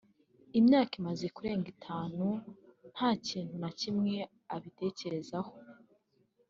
imyaka 0.59 0.93
imaze 1.01 1.25
kurenga 1.35 1.67
itanu 1.75 2.25
nta 2.93 3.09
kintu 3.27 3.55
na 3.63 3.69
kimwe 3.79 4.15
abitekerezaho 4.55 5.53